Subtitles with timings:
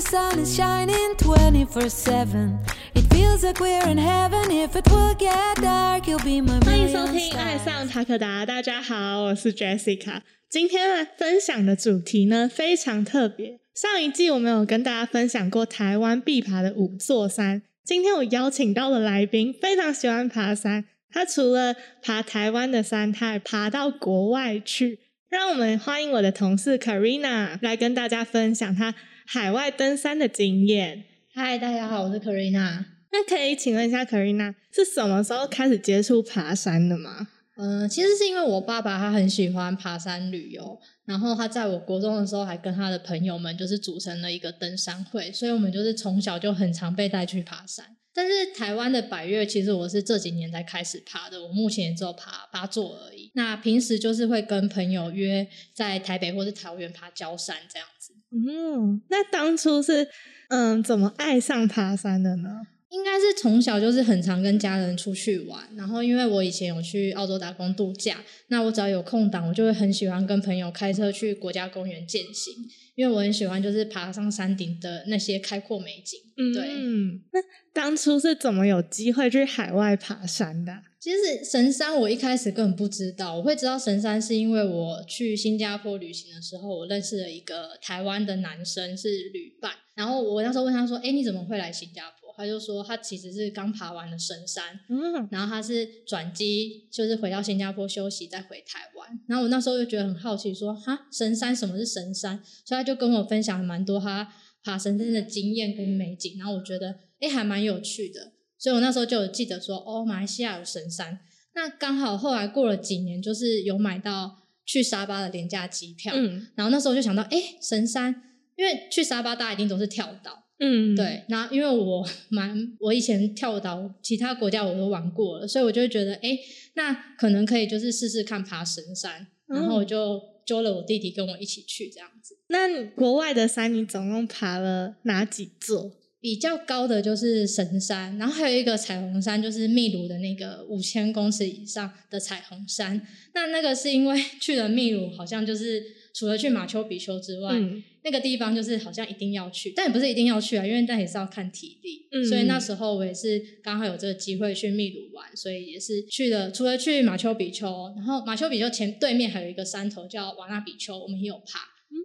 [0.00, 2.58] the sun is shining 24 7.
[2.94, 4.50] It feels like we're in heaven.
[4.50, 10.22] If it will get dark, you'll be my 欢迎收听《爱.上塔可达》，大家好，我是 Jessica。
[10.48, 13.60] 今天分享的主题呢非常特别。
[13.74, 25.00] 上一季我们有跟大家分享过台湾必爬的五座山，今天我邀请到的来宾非常喜欢爬山，他除了爬台湾的山，他还爬到国外去。
[25.28, 28.92] 让我们欢迎我的同事 Karina 来跟大家分享她
[29.32, 31.04] 海外登山的经验。
[31.32, 32.84] 嗨，大家好，我是 Karina。
[33.12, 37.28] 那可以请问一下 Karina 是什么时候开始接触爬山的吗？
[37.56, 47.86] 嗯、其实是因为我爸爸他很喜欢爬山旅游，然后他在我国中的时候还跟他的朋友们就是组成了一个登山会，所以我们就是从小就很常被带去爬山。
[48.12, 53.30] 但是台湾的百越，其实我是这几年才开始爬的，我目前也只有爬八座而已。
[53.34, 58.14] 那平时就是会跟朋友约在台北或是桃园爬焦山这样子。
[58.32, 60.08] 嗯，那当初是
[60.48, 62.48] 嗯怎么爱上爬山的呢？
[62.90, 68.16] 应该是从小就是很常跟家人出去玩，然后因为我以前有去澳洲打工度假，
[68.48, 72.52] 那我只要有空档，我就会很喜欢跟朋友开车去国家公园践行，
[72.96, 76.18] 因为我很喜欢就是爬上山顶的那些开阔美景。
[76.52, 77.40] 对，嗯，那
[77.72, 80.82] 当初是怎么有机会去海外爬山的啊？
[81.00, 99.20] 其实神山我一开始根本不知道，我会知道神山是因为我去新加坡旅行的时候，我认识了一个台湾的男生是旅伴，然后我那时候问他说：“哎，你怎么会来新加坡？”他就说他其实是刚爬完了神山，嗯然后他是转机，就是回到新加坡休息，再回台湾。
[99.26, 102.42] 然后我那时候就觉得很好奇说哈，神山什么是神山？
[102.64, 104.30] 所以他就跟我分享了蛮多他
[104.62, 106.36] 爬神山的经验跟美景。
[106.38, 111.18] 然后我觉得哎还蛮有趣的，所以我那时候就有记得说，哦，马来西亚有神山。
[111.54, 116.12] 那刚好后来过了几年，就是有买到去沙巴的廉价机票。
[116.14, 118.22] 嗯然后那时候就想到，诶，神山，
[118.56, 120.44] 因为去沙巴大家一定都是跳岛。
[120.58, 126.38] 嗯，对，那因为我 蛮，我以前跳岛其他国家我都玩过了，所以我就会觉得，哎，
[126.74, 132.36] 那可能可以就是试试看爬神山，然后我就揪了我弟弟跟我一起去这样子。
[132.48, 135.92] 那你国外的山你总共爬了哪几座？
[136.20, 143.00] 比较高的就是神山，然后还有一个彩虹山，就是秘鲁的那个五千公尺以上的彩虹山。
[143.34, 145.82] 那那个是因为 去了秘鲁，好像就是
[146.14, 152.06] 除了去马丘比丘之外，嗯那个地方就是好像一定要去，但也不是一定要去啊，因为但也是要看体力。
[152.12, 156.50] 嗯所以那时候我也是刚好有这个机会去秘鲁玩，所以也是去了。
[156.50, 161.60] 除了去马丘比丘，然后马丘比丘前对面还有一个山头叫瓦纳比丘，我们也有爬。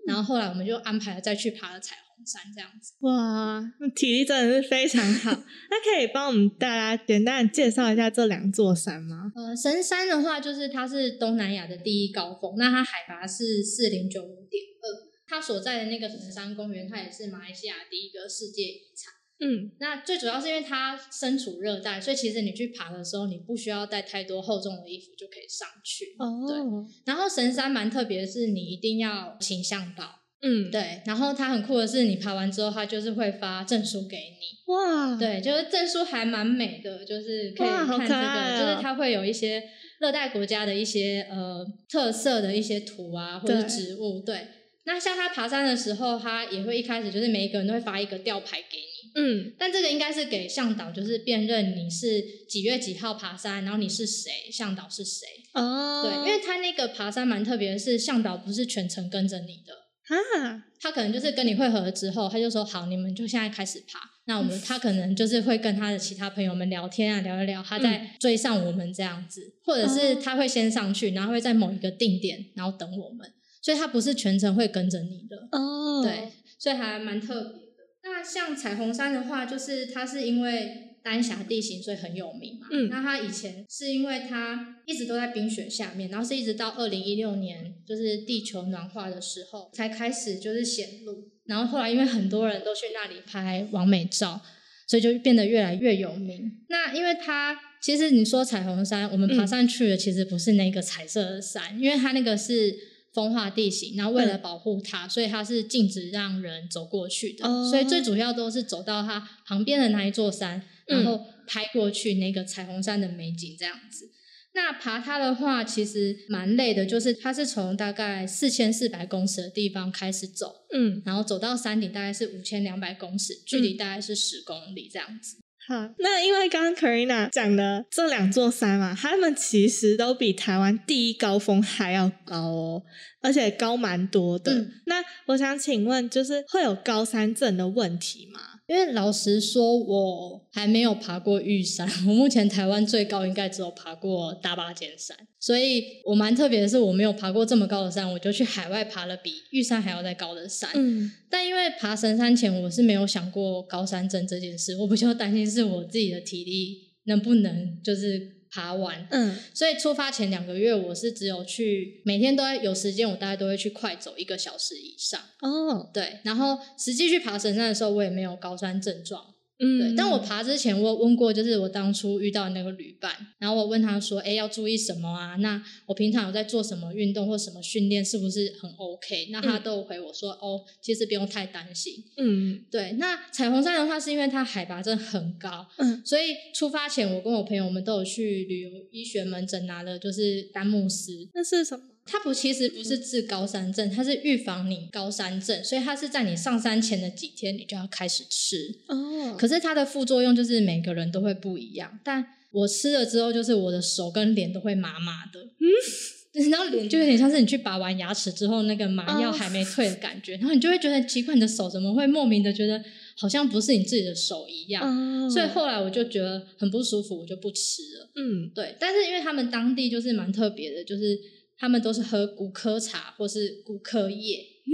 [0.07, 2.93] 然后后来我们就安排了再去爬了彩虹山这样子。
[3.01, 5.31] 哇，那体力真的是非常好。
[5.69, 9.31] 那可以帮我们大家简单的介绍一下这两座山吗？
[9.35, 14.85] 呃，神山的话，就是它是东南亚的第一高峰，那它海拔是四零九五点二，
[15.27, 19.13] 它所在的那个神山公园，它也是马来西亚第一个世界遗产。
[19.37, 26.15] 嗯那最主要是因为它身处热带，所以其实你去爬的时候，你不需要带太多厚重的衣服就可以上去。
[26.17, 26.57] 哦，对
[27.05, 30.05] 然后神山蛮特别的是，你一定要请向导，
[30.41, 31.01] 嗯，对。
[31.05, 39.63] 然后它很酷的是，你爬完之后，它就是会发证书给你，哇，，对，就是证书还蛮美的，就是可以看这个，就是它会有一些
[39.99, 44.47] 热带国家的一些呃特色的一些图啊，或者植物，对。
[44.87, 49.55] 那像他爬山的时候，他也会一开始就是每一个人都会发一个吊牌给你，嗯。
[49.57, 55.25] 但这个应该是给向导，就是辨认你是几月几号爬山，然后你是谁，向导是谁。
[55.55, 59.73] 哦，对，因为他那个爬山蛮特别的是，向导不是全程跟着你的，
[60.07, 63.99] 啊，他可能就是跟你会合之后，他就说好，你们就现在开始爬。
[64.27, 75.47] 那我们他可能就是会跟他的其他朋友们聊天啊，聊一聊，他在追上我们这样子，或者是他会先上去，然后会在某一个定点，然后等我们，所以他不是全程会跟着你的。
[75.51, 77.83] 哦，对，所以还蛮特别的。
[78.03, 82.65] 那像彩虹山的话，就是它是因为丹霞地形，所以很有名嘛。
[82.71, 91.29] 嗯那它以前是因为它一直都在冰雪下面，然后是一直到二零一六年，就是地球暖化的时候，才开始就是显露。
[91.45, 94.41] 然后后来因为很多人都去那里拍完美照，
[94.87, 96.51] 所以就变得越来越有名。
[96.69, 102.75] 那因为它其实你说彩虹山，我们爬嗯上去的其实不是那个彩色的山，因为它那个是
[103.13, 107.47] 风化地形，然后为了嗯保护它，所以它是禁止让人走过去的。
[107.47, 114.11] 哦所以最主要都是走到它旁边的那一座山，嗯然后拍过去那个彩虹山的美景这样子。
[114.53, 125.35] 那爬它的话，其实蛮累的，就是它是从大概四千四百公尺的地方开始走，嗯，然后走到山顶大概是五千两百公尺，距离大概是十公里这样子。
[125.67, 132.83] 好，那因为刚刚 Karina 讲的这两座山嘛，它们其实都比台湾第一高峰还要高哦，
[133.21, 134.53] 而且高蛮多的。
[134.53, 138.39] 嗯那我想请问，就是会有高山症的问题吗？
[138.67, 150.69] 因为老实说，我还没有爬过玉山， 我目前台湾最高应该只有爬过大巴尖山，所以我蛮特别的是，我没有爬过这么高的山，我就去海外爬了比玉山还要再高的山。
[150.73, 159.05] 嗯但因为爬神山前，我是没有想过高山症这件事，我比较担心是我自己的体力能不能就是爬完。
[159.11, 165.19] 嗯所以出发前两个月，我是只有去每天都在有时间，我大概都会去快走一个小时以上。
[165.41, 169.34] 哦对，然后实际去爬神山的时候，我也没有高山症状。
[169.57, 175.35] 嗯，对，但我爬之前，我有问过，就是我当初遇到那个旅伴，然后我问他说：“哎，要注意什么啊？
[175.37, 181.93] 那我平常有在做什么运动或什么训练，是不是很 OK？” 那他嗯都有回我说：“哦，其实不用太担心。
[182.17, 191.94] 嗯”对，那彩虹山的话，是因为它海拔真的很高，嗯所以出发前，我跟我朋友我们都有去旅游医学门诊拿了就是丹木斯，那是什么？
[192.05, 198.75] 它不其实不是治高山症，它是预防你高山症，所以它是在你上山前的几天你就要开始吃。
[198.87, 212.81] 哦，可是它的副作用就是每个人都会不一样，但我吃了之后，就是我的手跟脸都会麻麻的，嗯，然后脸就有点像是你去拔完牙齿之后那个麻药哦还没退的感觉，然后你就会觉得奇怪，你的手怎么会莫名的觉得
[213.17, 218.09] 好像不是你自己的手一样，哦，所以后来我就觉得很不舒服，我就不吃了。
[218.15, 221.19] 嗯对，但是因为他们当地就是蛮特别的，就是
[221.57, 224.45] 他们都是喝骨科茶或是骨科液。
[224.67, 224.73] 嗯，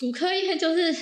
[0.00, 0.92] 骨科液就是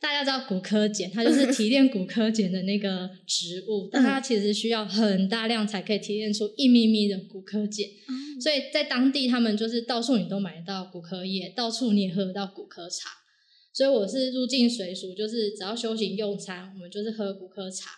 [0.00, 7.84] 大家知道骨科碱，它就是提炼骨科碱的那个植物，但它其实需要很大量才可以提炼出一咪咪的骨科碱。
[8.40, 13.10] 所以在当地，他们就是到处你都买得到骨科液，到处你也喝得到骨科茶。
[13.72, 17.90] 所以我是入境随俗，就是只要休息用餐，我们就是喝骨科茶。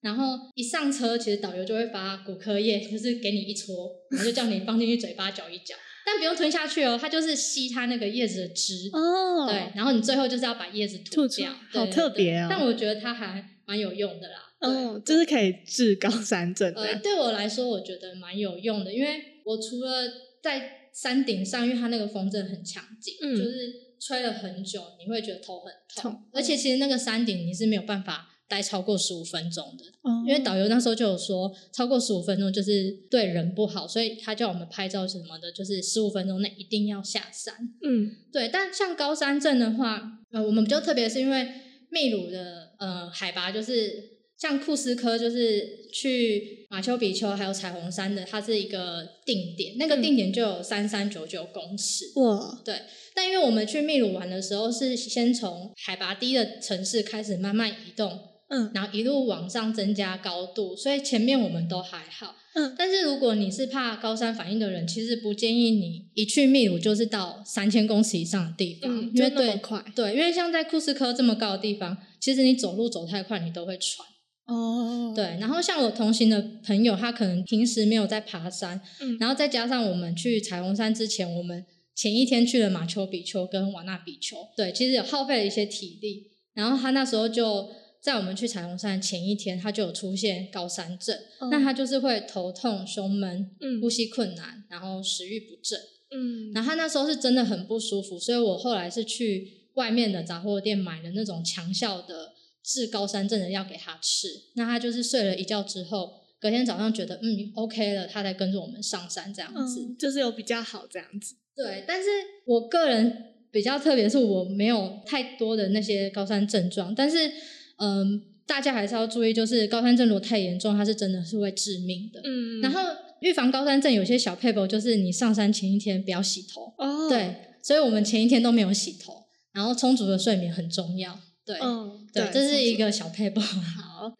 [0.00, 5.74] 然后一上车，其实导游就会发骨科液，就是给你一撮，然后就叫你放进去嘴巴嚼一嚼，
[6.06, 8.88] 但不用吞下去哦，它就是吸它那个叶子的汁。
[8.92, 14.54] 哦，对，然后你最后就是要把叶子吐出掉，好特别哦但我觉得它还蛮有用的啦。
[14.60, 20.06] 嗯哦，就是可以治高山症呃，对我来说，我觉得蛮有用的，因为我除了
[20.40, 37.54] 在山顶上，因为它那个风真的很强劲，嗯就是吹了很久，你会觉得头很痛，痛而且其实那个山顶你是没有办法待超过十五分钟的，哦因为导游那时候就有说，超过十五分钟就是对人不好，所以他叫我们拍照什么的，就是十五分钟内一定要下山。
[37.82, 41.48] 嗯对，但像高山镇的话，呃，我们比较特别是因为
[41.90, 52.12] 秘鲁的呃海拔就是像库斯科，就是去马丘比丘还有彩虹山的，它是一个定点，那个嗯定点就有三三九九公尺。
[52.16, 52.82] 哇，对，
[53.14, 62.36] 但因为我们去秘鲁玩的时候是先从海拔低的城市开始慢慢移动，嗯然后一路往上增加高度，所以前面我们都还好。
[62.54, 74.06] 嗯但是如果你是怕高山反应的人，其实不建议你一去秘鲁就是到三千公尺以上的地方，嗯，因为对快对，因为像在库斯科这么高的地方，其实你走路走太快，你都会喘。
[74.46, 86.30] 哦，对，然后像我同行的朋友，他可能平时没有在爬山，嗯然后再加上我们去彩虹山之前，我们前一天去了马丘比丘跟瓦纳比丘，对，其实有耗费了一些体力。
[86.54, 87.68] 然后他那时候就
[88.06, 95.76] 在我们去彩虹山前一天，他就有出现高山症，哦那他就是会头痛、胸闷、嗯呼吸困难，然后食欲不振。
[96.12, 102.32] 嗯然后他那时候是真的很不舒服，所以我后来是去外面的杂货店买了那种强效的
[102.62, 104.28] 治高山症的药给他吃。
[104.54, 109.80] 那他就是睡了一觉之后，隔天早上觉得嗯 OK 了，他才跟着我们上山这样子。
[109.80, 111.34] 嗯，就是有比较好这样子。
[111.56, 112.08] 对，但是
[112.46, 117.32] 我个人比较特别，是我没有太多的那些高山症状，但是
[117.78, 122.20] 嗯，大家还是要注意，就是高山症如果太严重，它是真的是会致命的。
[122.24, 122.80] 嗯然后
[123.20, 126.74] 预防高山症有些小配博，就是你上山前一天不要洗头。
[126.78, 131.18] 哦，对，所以我们前一天都没有洗头，然后充足的睡眠很重要。
[131.44, 133.42] 对，嗯，对，这是一个个小配博。
[133.42, 134.12] 好。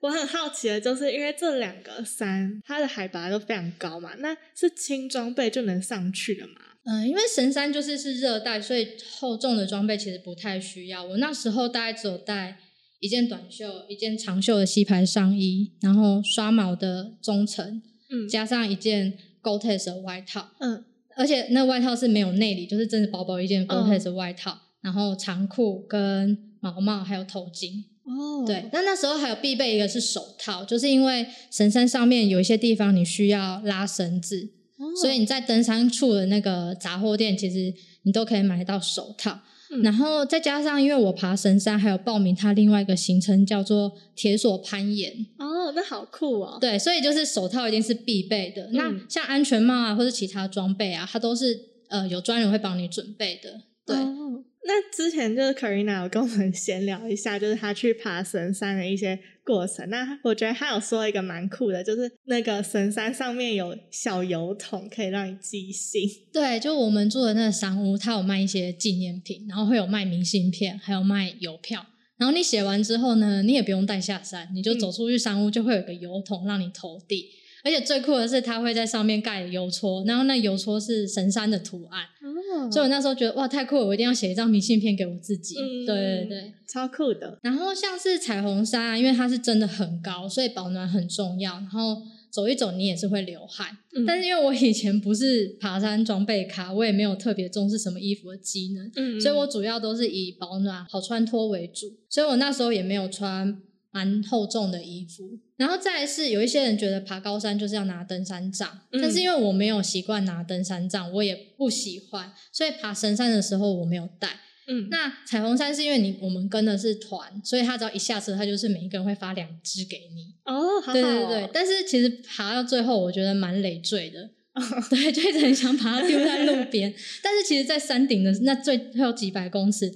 [0.00, 6.54] 我很好奇的就是，因为这两个山它的海拔都非常高嘛，那是轻装备就能上去了吗？
[6.84, 11.04] 嗯，因为神山就是是热带，所以厚重的装备其实不太需要。
[11.04, 12.58] 我那时候大概只有带
[13.02, 20.84] 一件短袖、一件长袖的西牌上衣，然后刷毛的中层，嗯加上一件 Gore-Tex 的外套，嗯
[21.16, 27.82] 而且那外套是没有内里，就是真的薄薄一件嗯 Gore-Tex 的外套，然后长裤跟毛帽还有头巾。
[28.04, 39.40] 哦对，那那时候还有必备一个是手套，就是因为神山上面有一些地方你需要拉绳子，哦所以你在登山处的那个杂货店，其实你都可以买到手套。
[39.72, 46.58] 嗯然后再加上因为我爬神山，还有报名它另外一个行程叫做铁索攀岩，哦，那好酷哦。
[46.60, 48.68] 对，所以就是手套一定是必备的。
[48.72, 53.62] 那嗯像安全帽啊，或者其他装备啊，它都是呃有专人会帮你准备的。
[53.86, 59.88] 对，哦那之前就是 Karina 有跟我们闲聊一下，就是她去爬神山的一些过程。
[59.90, 66.02] 那我觉得他有说一个蛮酷的，就是那个神山上面有小油桶，可以让你寄信。
[66.32, 71.86] 对，就我们住的那个山屋，它有卖一些纪念品，然后会有卖明信片，还有卖邮票。
[72.16, 77.28] 然后你写完之后呢，你也不用带下山，你就嗯走出去山屋，就会有个邮筒让你投递。
[77.64, 85.54] 而且最酷的是，它会在上面盖邮戳，然后那邮戳是神山的图案，哦所以我那时候觉得哇太酷了，我一定要写一张明信片给我自己。
[85.58, 86.52] 嗯对对对。
[86.66, 87.38] 超酷的。
[87.42, 91.52] 然后像是彩虹山啊，因为它是真的很高，所以保暖很重要。
[91.54, 93.76] 然后走一走，你也是会流汗。
[93.94, 101.92] 嗯但是因为我以前不是爬山装备咖，我也没有特别重视什么衣服的机能，嗯所以我主要都是以保暖、好穿脱为主。
[102.08, 103.60] 所以我那时候也没有穿
[103.92, 105.38] 蛮厚重的衣服。
[105.56, 114.40] 然后再来是有一些人觉得爬高山就是要拿登山杖，嗯但是因为我没有习惯拿登山杖，我也不喜欢，所以爬神山的时候我没有带。
[114.66, 120.34] 嗯，那彩虹山是因为你我们跟的是团，所以他只要一下车，他就是每一个人会发两支给你。
[120.44, 124.30] 哦，好好、哦，对对对，但是其实爬到最后，我觉得蛮累赘的。
[124.90, 126.92] 对，就一直很想把它丢在路边。
[127.24, 129.90] 但是其实，在山顶的那最后几百公尺，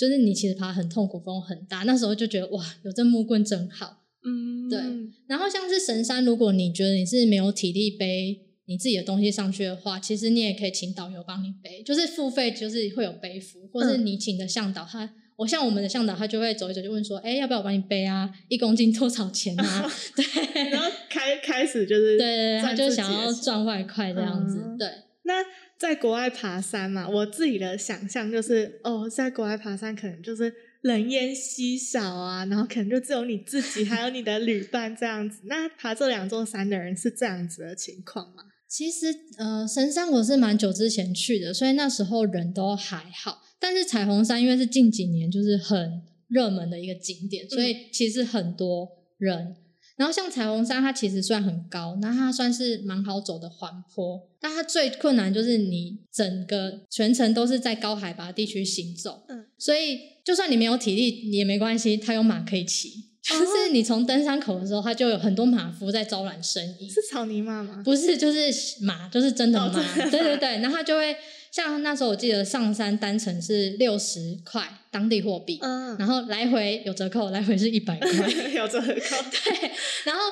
[0.00, 1.82] 就是你其实爬很痛苦，风很大。
[1.82, 3.98] 那时候就觉得哇，有这木棍真好。
[4.24, 4.80] 嗯，对
[5.26, 15.10] 然后像是神山，如果你觉得你是没有体力背你自己的东西上去的话，其实你也可以请导游帮你背，就是付费，就是会有背服，或是你请的向导他。
[15.36, 18.30] 我像我们的向导，他就会走一走，就问说：“哎，要不要我帮你背啊？
[18.48, 24.60] 一公斤多少钱啊？” 对，然后开开始就是对他就想要赚外快这样子。
[24.62, 24.86] 嗯对，
[25.30, 25.44] 那
[25.78, 35.42] 在国外爬山嘛，我自己的想象就是，哦，在国外爬山可能就是人烟稀少啊，然后可能就只有你自己还有你的旅伴这样子。
[35.46, 38.42] 那爬这两座山的人是这样子的情况吗？
[38.68, 39.06] 其实
[39.38, 43.40] 呃，神山我是蛮久之前去的，所以那时候人都还好。
[43.60, 49.54] 但是彩虹山因为是近几年就是很热门的一个景点，所以其实很多人。
[50.00, 54.26] 然后像彩虹山，它其实算很高，那它算是蛮好走的缓坡。
[54.40, 63.10] 但它最困难就是你整个全程都是在高海拔地区行走，嗯，所以就算你没有体力也没关系，它有马可以骑。
[63.22, 66.88] 就是你从登山口的时候，它就有很多马夫在招揽生意。
[66.88, 67.82] 是草泥马吗？
[67.84, 69.74] 不是，就是马，就是真的哦马。
[69.74, 71.14] 真的马对对对，然后它就会
[71.50, 78.08] 像那时候我记得上山单程是六十块当地货币，嗯，然后来回有折扣，来回是一百块。
[78.54, 78.86] 有折扣。
[79.30, 79.70] 对，
[80.04, 80.22] 然后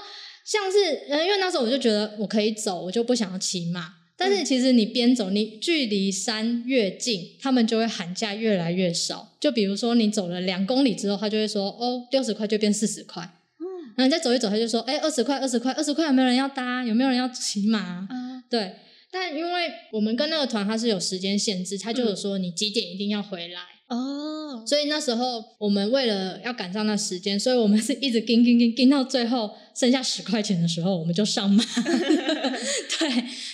[0.45, 3.95] 像是呃，因为那时候我就觉得我可以走，我就不想要骑马。
[4.17, 9.37] 但是其实你边走，你距离山越近，他们就会喊价越来越少。
[9.39, 13.23] 就比如说你走了两公里之后，他就会说哦，六十块就变四十块。
[13.61, 16.85] 嗯然后你再走一走，他就说：“哎，二十块，二十块，二十块，有没有人要搭？
[16.85, 18.77] 有没有人要骑马？”啊，对，
[19.11, 31.65] 但因为我们跟那个团它是有时间限制，他就嗯有说你几点一定要回来，哦，所以那时候我们为了要赶上那时间，所以我们是一直跟跟跟跟到最后剩下十块钱的时候，我们就上马。
[32.99, 33.09] 对，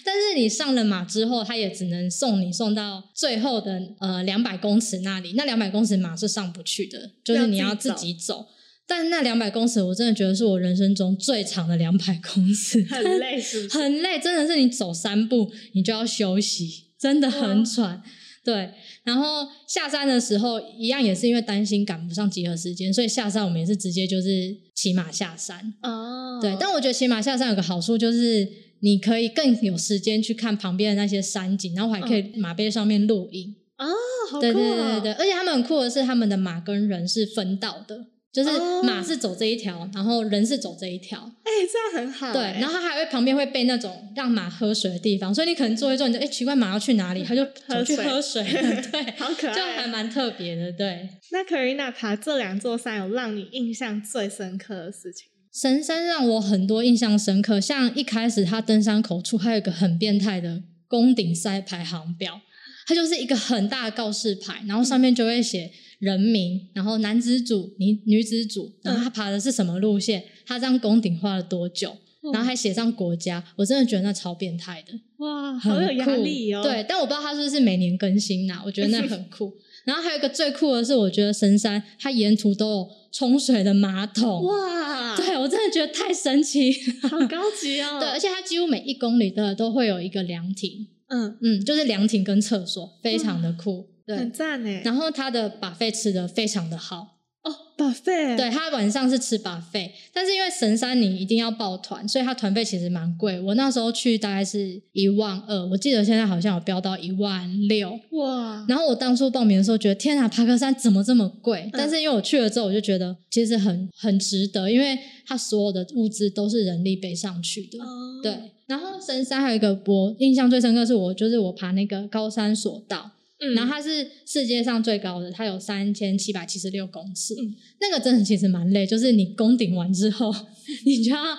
[0.04, 8.48] 但是你上了马之后，他也只能送你送到最后的呃两百公尺那里，那两百公尺马是上不去的，就是你要自己走。
[8.86, 13.78] 但那两百公尺，我真的觉得是我人生中最长的两百公尺， 很累是不是？
[13.78, 18.02] 很累，真的是你走三步你就要休息，真的很喘。
[18.44, 18.72] 对，
[19.04, 25.72] 然后下山的时候一样也是因为担心赶不上集合时间，所以下山我们也是直接就是骑马下山。
[25.82, 28.46] 哦，对，但我觉得骑马下山有个好处就是
[28.80, 33.54] 你可以更有时间去看旁边的那些山景，然后还可以马背上面录影。
[33.78, 33.86] 哦，
[34.30, 38.08] 好酷、对对对对，而且他们很酷的是，他们的马跟人是分道的。
[38.34, 38.82] 就是哦。
[38.82, 42.60] 马是走这一条，然后人是走这一条，哎、这样很好、对，哎。
[42.60, 48.42] 然后它还会旁边会备那种让马喝水的地方，所以你可能坐一坐，你就哎奇怪马要去哪里，它就走去喝水，
[48.92, 49.54] 对，好可爱。
[49.54, 51.08] 就还蛮特别的，对。
[51.30, 55.28] 那 Karina 爬这两座山有让你印象最深刻的事情？
[55.52, 62.40] 神山让我很多印象深刻，像一开始它登山口处还有一个很变态的宫顶赛排行表，
[62.86, 71.96] 它就是一个很大的告示牌，然后上面就会写人名，然后男子组、女女子组，然后他爬的是什么路线，他这样宫顶花了多久，
[72.32, 74.92] 然后还写上国家，我真的觉得那超变态的。
[75.18, 76.62] 哇，好有压力哦。
[76.62, 79.52] 对，但我不知道他是不是每年更新呐、我觉得那 很酷。
[79.84, 84.42] 然后还有一个最酷的是，我觉得神山它沿途都有冲水的马桶。
[84.44, 86.72] 哇，对我真的觉得太神奇。
[87.02, 88.00] 好高级哦。
[88.00, 93.86] 对，而且它几乎每一公里的都会有一个凉亭，嗯，嗯，就是凉亭跟厕所，非常的酷。
[94.06, 94.80] 对很，赞呢。
[94.84, 103.40] 然后他的把费吃的非常的好，哦，把费，对，他晚上是吃把费，但是因为神山你一定要报团，所以他团费其实蛮贵。
[103.40, 107.98] 我那时候去大概是一万二，我记得现在好像有飙到一万六。
[108.12, 111.68] 哇，然后我当初报名的时候觉得天啊，爬个山怎么这么贵？
[111.72, 117.78] 但是因为我去了之后，我就觉得其实很很值得，因为他所有的物资都是人力背上去的。
[117.78, 123.10] 哦，对，然后神山还有一个我印象最深刻是我就是我爬那个高山索道，
[123.44, 130.34] 嗯，然后它是世界上最高的，它有三千七百七十六公尺，嗯那个真的其实蛮累，就是你攻顶完之后，
[130.86, 131.38] 你就要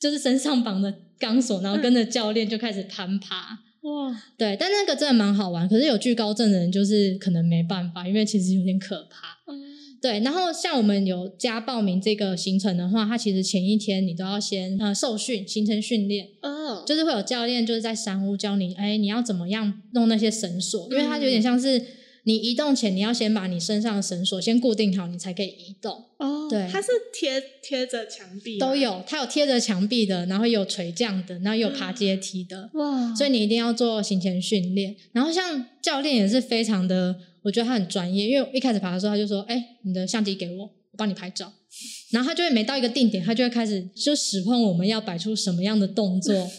[0.00, 3.58] 就是身上绑着钢索，然后跟着教练就开始攀爬。
[3.82, 9.28] 哇，对，但那个真的蛮好玩，可是有惧高症的人就是可能没办法，因为其实有点可怕。
[9.46, 9.60] 嗯
[10.00, 21.30] 对，然后像我们有加报名这个行程的话，它其实前一天你都要先呃受训，行程训练，哦，就是会有教练就是在山屋教你，哎，你要怎么样弄那些绳索，因为它有嗯。
[21.30, 21.82] 点像是
[22.26, 26.04] 你移动前你要先把你身上的绳索先固定好，你才可以移动。
[26.16, 34.96] 哦，对它是贴贴着墙壁吗都，有，它有贴着墙壁的，然后有垂降的，然后有爬阶梯的，哇，所以你一定要做行前训练。
[35.12, 41.52] 然后像教练也是非常的，我觉得他很专业，因为我一开始爬的时候他就说：“哎，你的相机给我，我帮你拍照。
[42.10, 46.50] ”然后他就会每到一个定点，他就会开始就使唤我们要摆出什么样的动作，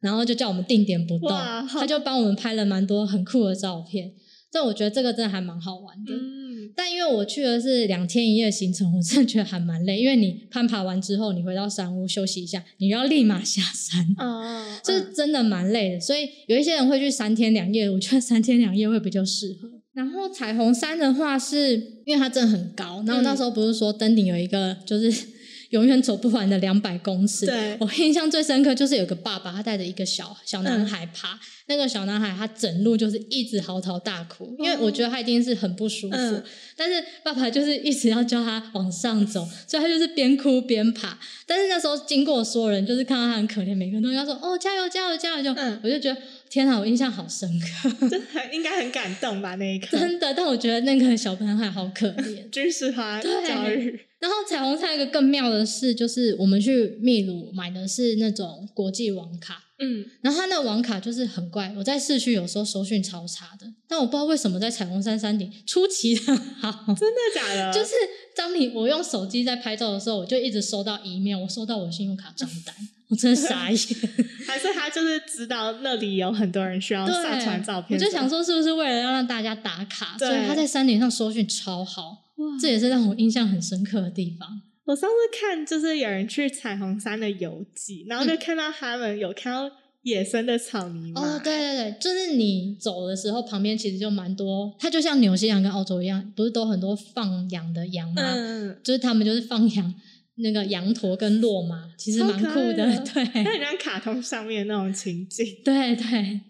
[0.00, 1.30] 然后就叫我们定点不动，
[1.66, 4.12] 他就帮我们拍了蛮多很酷的照片。
[4.54, 6.14] 但我觉得这个真的还蛮好玩的。
[6.14, 9.98] 嗯，但因为我去的是两天一夜行程，我真的觉得还蛮累。
[10.00, 16.00] 因为你攀爬完之后，你回到山屋休息一下，你要立马下山，哦，这是真的蛮累的。
[16.00, 19.68] 所以有一些人会去三天两夜，我觉得三天两夜会比较适合。
[19.92, 25.26] 然后彩虹山的话是，因为它真的很高，然后那时候不是说登顶有一个就是
[25.74, 27.46] 永远走不完的两百公尺。
[27.46, 36.16] 对我印象最深刻就是有个爸爸，他带着一个小小男孩爬，那个小男孩他整路就是一直嚎啕大哭，因为我觉得他一定是很不舒服。
[36.16, 36.42] 嗯
[36.76, 41.16] 但是爸爸就是一直要叫他往上走， 所以他就是边哭边爬。
[41.46, 46.20] 但是那时候经过所有人，就是看到他很可怜，每个人都跟他说：“哦，加油，加油，加油！”就、嗯我就觉得
[46.54, 49.56] 天啊，我印象好深刻，真的应该很感动吧？
[49.56, 50.32] 那一刻，真的。
[50.32, 52.48] 但我觉得那个小男孩好可怜。
[52.54, 66.70] 军事化对教育，然后彩虹山有一个更妙的是，就是我们去秘鲁买的是那种国际网卡，嗯，然后它那个网卡就是很怪，我在市区有时候收讯超差的，但我不知道为什么在彩虹山山顶出奇的好。
[66.94, 67.72] 真的假的？
[67.74, 67.92] 就是
[68.36, 72.74] 当你我用手机在拍照的时候，我就一直收到 email，我收到我信用卡账单，
[73.08, 73.78] 我真的傻眼。
[74.46, 84.62] 还是他就是知道那里有很多人需要，上传照片，我就想，说是不是为了要让大家打卡，所以他在山顶上收讯超好，哇这也是让我印象很深刻的地方。
[84.86, 89.70] 我上次看就是有人去彩虹山的游记，然后就看到他们有看到
[90.02, 98.22] 野生的草泥马，哦，对对对，就是你走的时候，旁边其实就蛮多，它就像纽西兰跟澳洲一样，不是都很多放养的羊吗？
[98.36, 99.94] 嗯，就是他们就是放养
[100.36, 105.46] 那个羊驼跟骆马，其实蛮酷超可爱的对 那很像卡通上面那种情景。
[105.64, 106.40] 对对。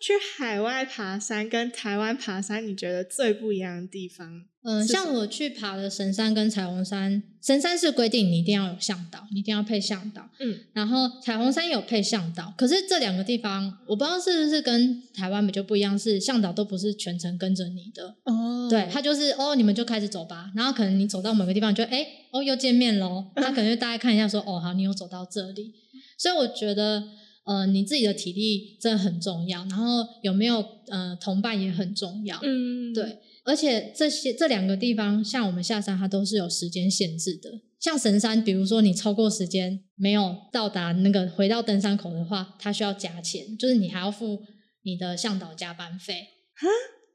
[0.00, 4.44] 去海外爬山跟台湾爬山，你觉得最不一样的地方？
[4.62, 10.28] 嗯，像我去爬的神山跟彩虹山，神山是规定你一定要有向导，你一定要配向导。
[10.40, 25.72] 嗯，然后彩虹山有配向导，可是这两个地方我不知道是不是跟台湾比较不一样，是向导都不是全程跟着你的，哦对他就是哦，你们就开始走吧，然后可能你走到某个地方就哎哦又见面喽，他可能就大概看一下说哦好，你有走到这里，
[26.18, 27.04] 所以我觉得
[27.48, 37.62] 呃你自己的体力真的很重要，然后有没有呃同伴也很重要，嗯，对，而且这些这两个地方，像我们下山，它都是有时间限制的。
[37.80, 44.42] 像神山，比如说你超过时间没有到达那个回到登山口的话，它需要加钱，就是你还要付
[44.82, 46.26] 你的向导加班费。
[46.56, 46.66] 哈，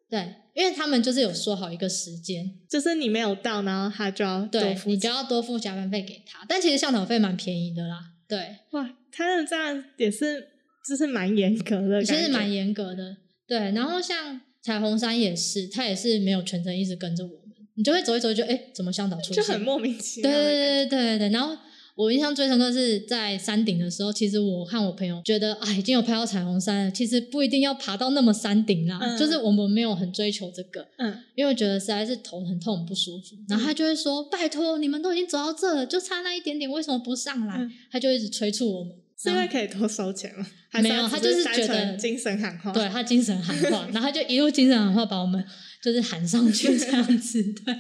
[0.10, 4.76] 对，因为他们就是有说好一个时间，就是你没有到，然后他就要对。
[4.86, 6.46] 你就要多付加班费给他。
[6.48, 10.48] 但其实向导费蛮便宜的啦，对，哇，他们这样也是，
[10.88, 13.18] 就是蛮严格的，其实蛮严格的。
[13.48, 19.36] 对，然后像彩虹山也是，他也是没有全程一直跟着我们，你就会走一走就哎，怎么向导出现？
[19.36, 20.44] 就很莫名其妙对。
[20.44, 21.56] 对对对对，然后
[21.96, 33.36] 我印象最深刻是在山顶的时候，其实我和我朋友觉得啊，已经有拍到彩虹山了，其实不一定要爬到那么山顶啦，嗯就是我们没有很追求这个，嗯，因为我觉得实在是头很痛很不舒服。
[33.48, 38.96] 然后他就会说：“拜托，你们都已经走到这了，就差那一点点，为什么不上来？”嗯他就一直催促我们。
[39.24, 40.46] 是因为可以多收钱吗？
[40.70, 42.72] 还是没有他就是单觉得精神喊话。
[42.72, 45.44] 对他精神喊话， 然后他就一路精神喊话把我们
[45.82, 47.74] 就是喊上去这样子， 对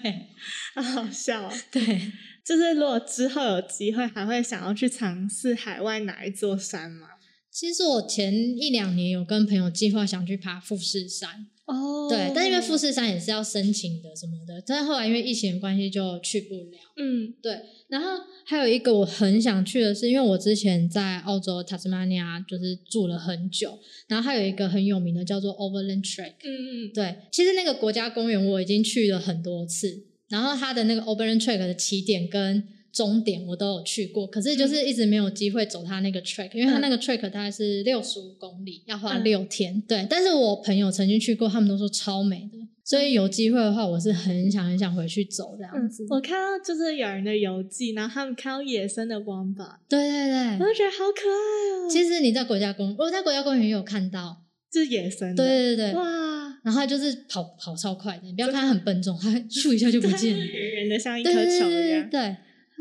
[0.75, 1.53] 好好笑、哦。
[1.71, 2.11] 对。
[2.45, 7.07] 就是如果之后有机会，还会想要去尝试海外哪一座山吗？
[7.49, 16.77] 其实我前一两年有跟朋友计划想去爬富士山，哦对，但因为富士山也是要申请的什么的，但是后来因为疫情的关系就去不了。
[16.97, 18.07] 嗯对，然后
[18.45, 26.33] 还有一个我很想去的是，因为我之前在澳洲塔斯马尼亚就是住了很久，然后还有一个很有名的叫做 Overland Track。
[26.43, 39.81] 嗯嗯对，其实那个国家公园我已经去了很多次，然后它的那个 Overland Track 的起点跟终点我都有去过，可是就是一直没有机会走他那个 track，因为他那个 track 大概是六十五公里，要花嗯六天。
[39.87, 51.89] 对，但是我朋友曾经去过，他们都说超美的，所以有机会的话，我是很想很想回去走这样嗯子。，我看到就是有人的游记，然后他们看到野生的 wombat，对对对，我就觉得好可爱哦。
[51.89, 60.45] 其实你在国家公，我在国家公园也有看到，就是野生的，对对对对，哇，然后它就是跑跑超快的，你不要看它很笨重，它咻一下就不见了。
[60.45, 62.35] 圆圆的像一颗球一样，对对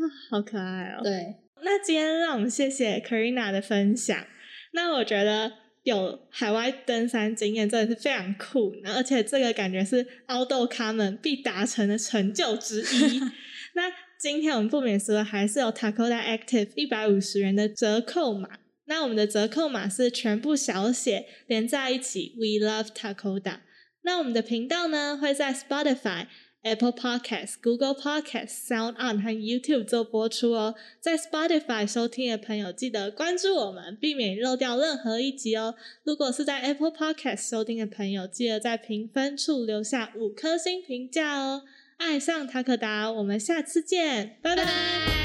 [0.29, 1.01] 好可爱哦。
[1.03, 4.25] 对，那今天让我们谢谢 Karina 的分享。
[4.73, 5.51] 那我觉得
[5.83, 13.19] 有海外登山经验真的是非常酷，而且这个感觉是凹豆咖们必达成的成就之一。
[13.75, 18.49] 那今天我们不免俗的还是有 Takoda Active 一百五十元的折扣码。
[18.85, 23.59] 那我们的折扣码是全部小写连在一起，We Love Takoda。
[24.01, 26.27] 那我们的频道呢会在 Spotify、
[26.63, 30.75] Apple Podcast、Google Podcast、Sound On 和 YouTube 做播出哦。
[30.99, 35.75] 在 Spotify 收听的朋友，记得关注我们，避免漏掉任何一集哦。
[36.03, 41.63] 如果是在 Apple Podcast 收听的朋友，记得在评分处留下五颗星评价哦。
[41.97, 45.22] 爱上塔克达，我们下次见，拜拜。